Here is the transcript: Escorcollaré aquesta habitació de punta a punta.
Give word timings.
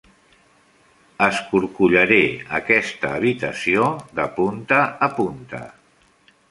Escorcollaré 1.25 2.19
aquesta 2.61 3.13
habitació 3.19 3.87
de 4.21 4.27
punta 4.41 4.83
a 5.09 5.13
punta. 5.21 5.63